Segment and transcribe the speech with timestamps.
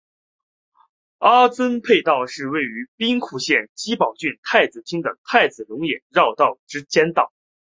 [1.19, 7.31] 阿曾匝道是位于兵库县揖保郡太子町的太子龙野绕道之匝道。